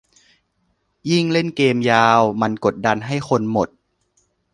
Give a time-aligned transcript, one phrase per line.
[1.09, 3.69] ยิ่งเล่นเกมยาวมันกดดันให้คนหมด